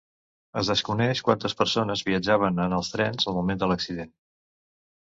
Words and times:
Es 0.61 0.69
desconeix 0.71 1.21
quantes 1.27 1.55
persones 1.61 2.03
viatjaven 2.09 2.59
en 2.67 2.77
els 2.81 2.93
trens 2.97 3.31
al 3.31 3.39
moment 3.41 3.65
de 3.67 3.71
l’accident. 3.75 4.15